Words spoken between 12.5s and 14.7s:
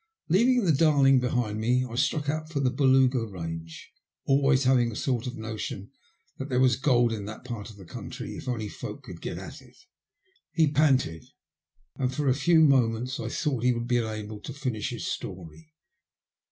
moments I thought he would be unable to